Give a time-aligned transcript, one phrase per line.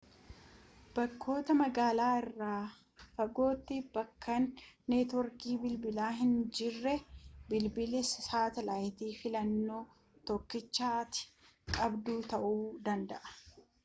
[0.99, 2.53] bakkoota magaalaa irra
[3.17, 4.37] fagootti bakka
[4.93, 9.83] neetworkiin bilbilaa hin jirretti bilbilli saatalayitii filannoo
[10.33, 11.31] tokkicha ati
[11.79, 12.59] qabdu ta'uu
[12.89, 13.35] danda'a